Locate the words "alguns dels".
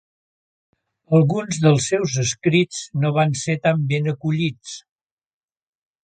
1.17-1.89